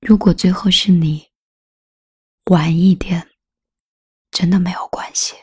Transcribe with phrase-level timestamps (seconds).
[0.00, 1.22] 如果最后是你，
[2.46, 3.22] 晚一点，
[4.30, 5.34] 真的没有关系。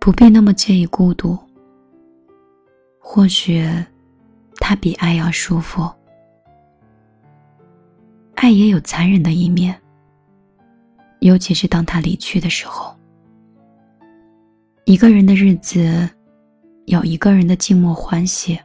[0.00, 1.38] 不必那么介意孤独。
[2.98, 3.62] 或许，
[4.56, 5.88] 它比爱要舒服。
[8.34, 9.78] 爱也有残忍的一面，
[11.20, 12.96] 尤其是当他离去的时候。
[14.86, 16.08] 一个人的日子，
[16.86, 18.58] 有一个人的静默欢喜。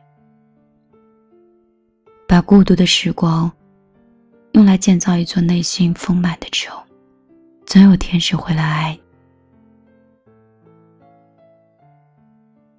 [2.27, 3.51] 把孤独的时光，
[4.53, 6.73] 用来建造一座内心丰满的城，
[7.65, 9.01] 总有天使会来爱你。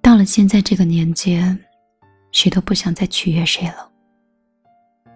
[0.01, 1.39] 到了现在这个年纪，
[2.31, 3.89] 谁都不想再取悦谁了。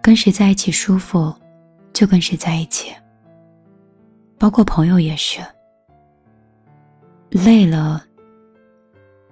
[0.02, 1.34] 跟谁在一起舒服，
[1.92, 2.92] 就跟谁在一起。
[4.38, 5.40] 包括朋友也是。
[7.30, 8.02] 累了，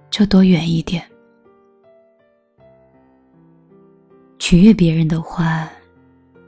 [0.09, 1.03] 就躲远一点。
[4.39, 5.69] 取悦别人的话，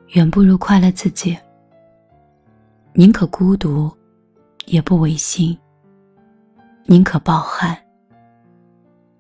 [0.09, 1.37] 远不如快乐自己。
[2.93, 3.91] 宁可孤独，
[4.65, 5.57] 也不违心。
[6.85, 7.77] 宁可抱憾。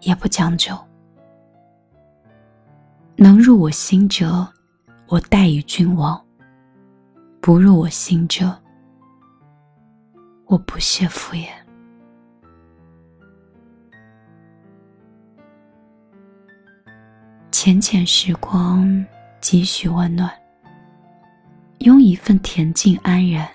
[0.03, 0.73] 也不将就，
[3.17, 4.47] 能入我心者，
[5.09, 6.17] 我待与君王；
[7.41, 8.57] 不入我心者，
[10.45, 11.49] 我不屑敷衍。
[17.61, 19.05] 浅浅时光，
[19.41, 20.31] 几许温暖。
[21.79, 23.45] 用一份恬静安然，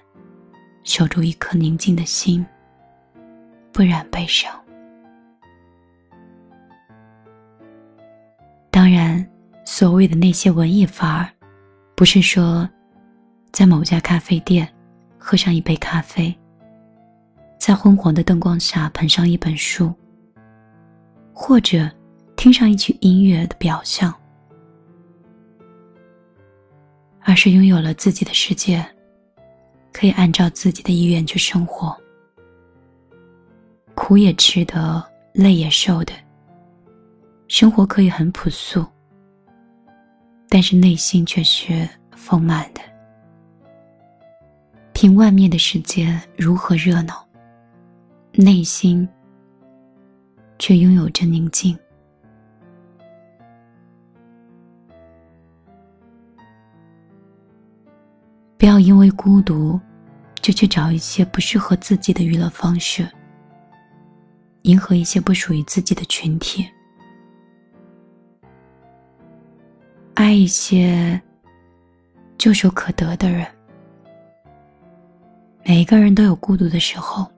[0.83, 2.45] 守住一颗宁静的心，
[3.73, 4.53] 不染悲伤。
[8.71, 9.27] 当然，
[9.65, 11.27] 所谓的那些文艺范儿，
[11.95, 12.69] 不是说
[13.53, 14.71] 在某家咖啡店
[15.17, 16.39] 喝上一杯咖啡，
[17.57, 19.91] 在昏黄的灯光下捧上一本书，
[21.33, 21.91] 或者
[22.45, 24.15] 听上一曲音乐的表象，
[27.23, 28.85] 而是拥有了自己的世界，
[29.95, 31.99] 可以按照自己的意愿去生活，
[33.95, 35.03] 苦也吃得，
[35.33, 36.13] 累也受的。
[37.49, 38.85] 生活可以很朴素，
[40.51, 42.83] 但是内心却是丰满的。
[44.93, 47.27] 凭外面的世界如何热闹，
[48.33, 49.09] 内心
[50.59, 51.75] 却拥有着宁静。
[58.65, 59.79] 不要因为孤独，
[60.41, 63.07] 就去找一些不适合自己的娱乐方式，
[64.63, 66.67] 迎合一些不属于自己的群体。
[70.15, 71.21] 爱一些
[72.39, 73.47] 唾手可得的人。
[75.63, 77.31] 每一个人都有孤独的时候。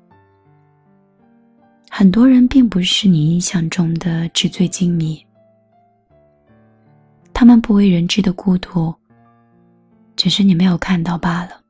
[1.90, 5.20] 很多人并不是你印象中的纸醉金迷，
[7.34, 8.94] 他们不为人知的孤独，
[10.16, 11.60] 只是你没有看到罢了。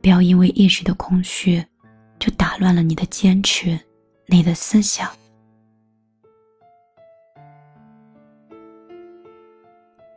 [0.00, 1.64] 不要因为一时的空虚，
[2.18, 3.78] 就打乱了你的坚持，
[4.26, 5.10] 你的思想。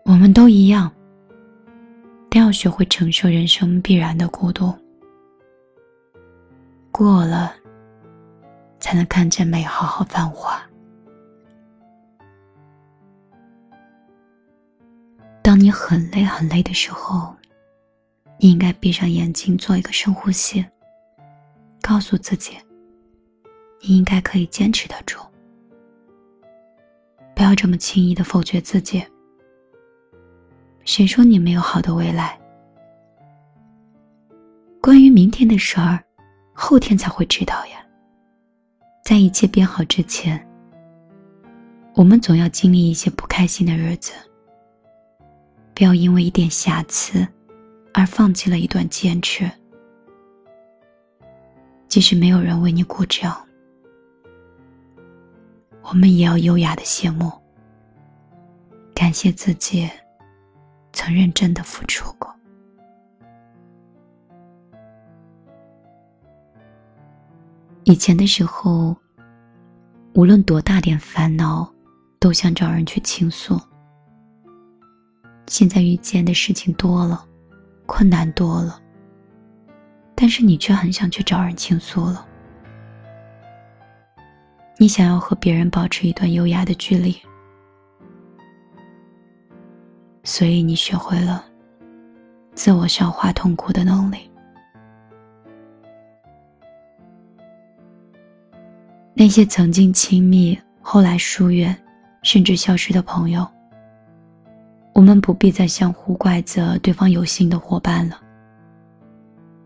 [0.05, 0.91] 我们都一样，
[2.29, 4.73] 都要学会承受人生必然的孤独。
[6.91, 7.53] 过了，
[8.79, 10.61] 才能看见美好和繁华。
[15.59, 17.35] 当你很累很累的时候，
[18.37, 20.65] 你应该闭上眼睛做一个深呼吸，
[21.81, 22.53] 告诉自己，
[23.81, 25.19] 你应该可以坚持得住。
[27.35, 29.03] 不要这么轻易的否决自己。
[30.85, 32.39] 谁说你没有好的未来？
[34.81, 36.01] 关于明天的事儿，
[36.53, 37.85] 后天才会知道呀。
[39.03, 40.39] 在一切变好之前，
[41.95, 44.13] 我们总要经历一些不开心的日子。
[45.79, 47.25] 不要因为一点瑕疵，
[47.93, 49.49] 而放弃了一段坚持。
[51.87, 53.41] 即使没有人为你鼓掌，
[55.83, 57.31] 我们也要优雅的谢幕，
[58.93, 59.89] 感谢自己。
[60.91, 62.29] 曾认真的付出过。
[67.85, 68.93] 以前的时候，
[70.13, 71.73] 无论多大点烦恼，
[72.19, 73.57] 都想找人去倾诉。
[75.49, 77.25] 现在遇见的事情多了，
[77.87, 78.79] 困难多了，
[80.13, 82.23] 但是你却很想去找人倾诉了。
[84.77, 87.19] 你想要和别人保持一段优雅的距离。
[90.23, 91.43] 所以你学会了
[92.53, 94.29] 自我消化痛苦的能力。
[99.15, 101.75] 那些曾经亲密后来疏远，
[102.21, 103.45] 甚至消失的朋友，
[104.99, 108.19] 我们不必再相互怪责对方有心的伙伴了，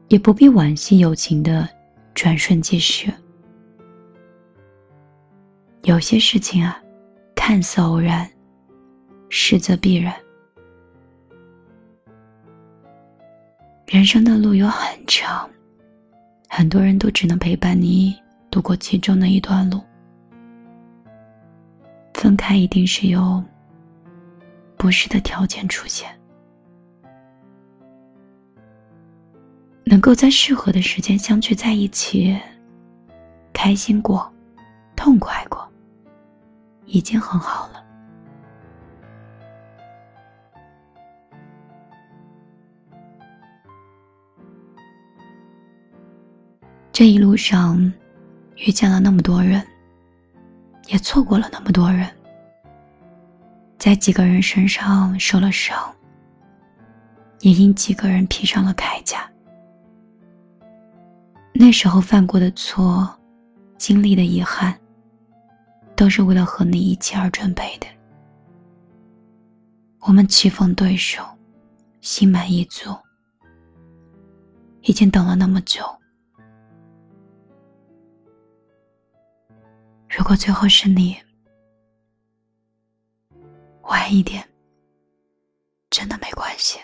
[0.09, 1.67] 也不必惋惜友情的
[2.13, 3.11] 转瞬即逝。
[5.85, 6.79] 有些事情啊，
[7.33, 8.29] 看似偶然，
[9.27, 10.13] 实则必然。
[13.87, 15.49] 人生的路有很长，
[16.47, 18.15] 很多人都只能陪伴你
[18.51, 19.81] 度过其中的一段路。
[22.13, 23.43] 分开一定是有
[24.83, 26.13] 不适的条件出现，
[29.85, 32.37] 能够在适合的时间相聚在一起，
[33.53, 34.29] 开心过，
[34.93, 35.65] 痛快过，
[36.85, 37.81] 已经很好了。
[46.91, 47.79] 这一路上，
[48.57, 49.65] 遇见了那么多人，
[50.87, 52.05] 也错过了那么多人，
[53.83, 55.93] 在几个人身上受了伤，
[57.41, 59.29] 也因几个人披上了铠甲。
[61.53, 63.13] 那时候犯过的错，
[63.75, 64.73] 经历的遗憾，
[65.97, 67.87] 都是为了和你一起而准备的。
[69.99, 71.21] 我们棋逢对手，
[71.99, 72.97] 心满意足，
[74.83, 75.83] 已经等了那么久。
[80.09, 81.17] 如果最后是你，
[83.83, 84.43] 晚一点，
[85.89, 86.79] 真的没关系。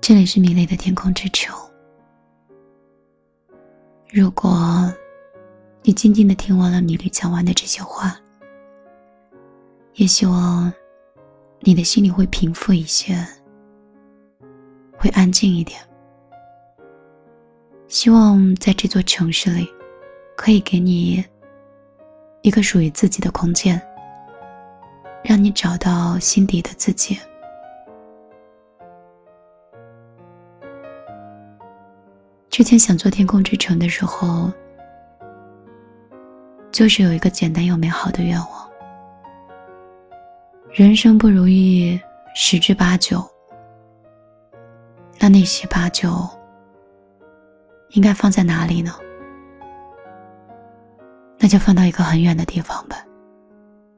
[0.00, 1.54] 这里是米粒的天空之球。
[4.10, 4.92] 如果
[5.82, 8.16] 你静静的听完了米粒讲完的这些话，
[9.94, 10.72] 也希望。
[11.64, 13.14] 你的心里会平复一些，
[14.98, 15.80] 会安静一点。
[17.92, 19.68] 希望在这座城市里，
[20.34, 21.22] 可以给你
[22.40, 23.80] 一个属于自己的空间，
[25.22, 27.18] 让你找到心底的自己。
[32.48, 34.50] 之前想做天空之城的时候，
[36.70, 38.70] 就是有一个简单又美好的愿望。
[40.70, 42.00] 人生不如意
[42.34, 43.22] 十之八九，
[45.18, 46.26] 那那些八九
[47.92, 48.92] 应该放在哪里呢？
[51.38, 53.04] 那就放到一个很远的地方吧，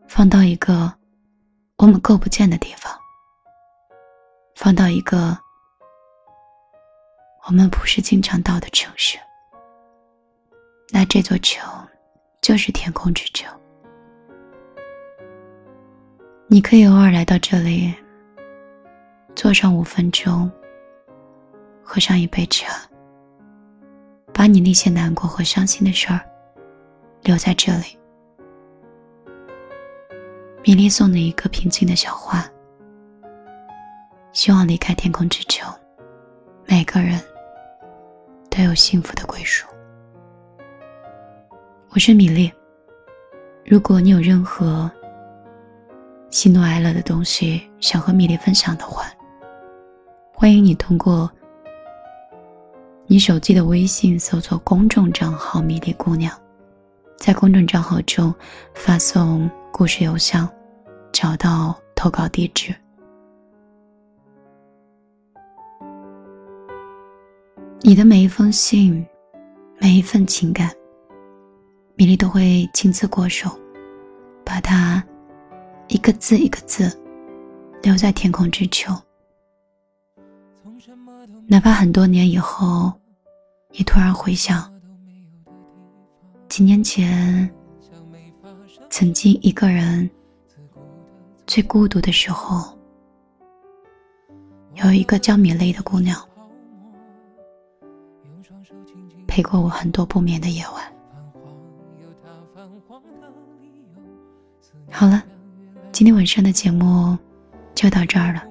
[0.08, 0.92] 放到一个
[1.76, 2.92] 我们够不见的地方，
[4.56, 5.36] 放到一个
[7.46, 9.18] 我们不是经常到的城市。
[10.90, 11.68] 那这座城
[12.40, 13.52] 就是天空之城。
[16.46, 17.94] 你可以偶尔来到这里，
[19.34, 20.50] 坐上五分钟，
[21.82, 22.72] 喝上一杯茶，
[24.34, 26.20] 把你那些难过和伤心的事儿
[27.22, 27.96] 留在这里。
[30.64, 32.44] 米粒送你一个平静的小花，
[34.32, 35.72] 希望离开天空之城，
[36.66, 37.20] 每个人
[38.50, 39.66] 都有幸福的归属。
[41.90, 42.52] 我是米粒，
[43.64, 44.90] 如果你有任何。
[46.30, 49.04] 喜怒哀乐的东西，想和米粒分享的话，
[50.32, 51.30] 欢迎你通过
[53.06, 56.32] 你手机的微信搜索公众账号“米粒姑娘”，
[57.18, 58.34] 在公众账号中
[58.74, 60.48] 发送故事邮箱，
[61.12, 62.74] 找到投稿地址。
[67.82, 69.06] 你的每一封信，
[69.78, 70.70] 每一份情感，
[71.96, 73.50] 米粒都会亲自过手，
[74.44, 75.04] 把它。
[75.88, 76.90] 一个字一个字，
[77.82, 78.90] 留在天空之球。
[81.46, 82.92] 哪怕很多年以后，
[83.70, 84.72] 你突然回想，
[86.48, 87.48] 几年前，
[88.90, 90.08] 曾经一个人
[91.46, 92.76] 最孤独的时候，
[94.74, 96.18] 有一个叫米粒的姑娘，
[99.26, 100.92] 陪过我很多不眠的夜晚。
[104.90, 105.22] 好了。
[105.92, 107.16] 今天晚上的节目
[107.72, 108.42] 就到这儿了。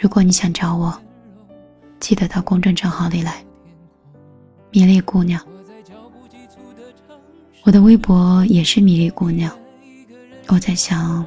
[0.00, 0.96] 如果你想找我，
[2.00, 3.44] 记得到公众账号里来。
[4.70, 5.40] 米粒姑娘，
[7.64, 9.50] 我的微博也是米粒姑娘。
[10.48, 11.24] 我在想，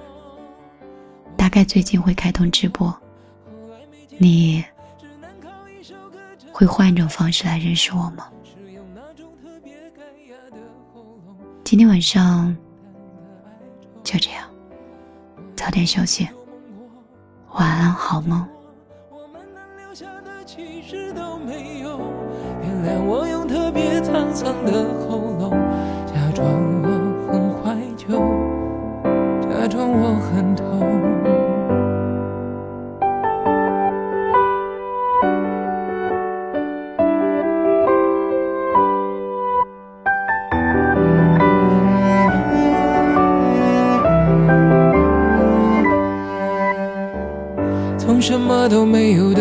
[1.35, 2.95] 大概最近会开通直播，
[4.17, 4.63] 你
[6.51, 8.27] 会换一种方式来认识我吗？
[11.63, 12.55] 今天晚上
[14.03, 14.47] 就这样。
[15.55, 16.27] 早点休息，
[17.53, 18.47] 晚安，好梦。
[20.61, 21.97] 其实都没有。
[22.61, 25.49] 原谅我用特别沧桑的喉咙，
[26.05, 26.45] 假装
[26.83, 26.87] 我
[27.27, 28.19] 很怀旧，
[29.49, 30.67] 假装我很痛。
[48.23, 49.40] 什么都没有的，